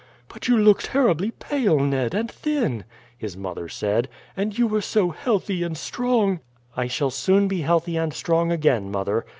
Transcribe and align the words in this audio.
"But 0.29 0.47
you 0.47 0.57
look 0.57 0.81
terribly 0.81 1.29
pale, 1.29 1.79
Ned, 1.79 2.15
and 2.15 2.31
thin," 2.31 2.85
his 3.15 3.37
mother 3.37 3.69
said; 3.69 4.09
"and 4.35 4.57
you 4.57 4.65
were 4.65 4.81
so 4.81 5.11
healthy 5.11 5.61
and 5.61 5.77
strong." 5.77 6.39
"I 6.75 6.87
shall 6.87 7.11
soon 7.11 7.47
be 7.47 7.61
healthy 7.61 7.97
and 7.97 8.11
strong 8.11 8.51
again, 8.51 8.89
mother. 8.89 9.27